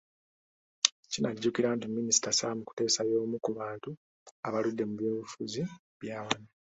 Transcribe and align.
Kinajjukirwa 1.11 1.71
nti 1.75 1.87
Minisita 1.95 2.29
Sam 2.39 2.57
Kuteesa 2.67 3.01
y'omu 3.11 3.37
ku 3.43 3.49
bantu 3.59 3.89
abaludde 4.47 4.83
mu 4.87 4.95
by'obufuzi 4.99 5.61
bya 6.01 6.17
wano. 6.25 6.47